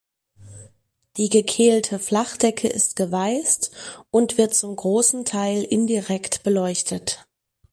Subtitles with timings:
[1.17, 3.69] Die gekehlte Flachdecke ist geweißt
[4.09, 7.27] und wird zum großen Teil indirekt beleuchtet.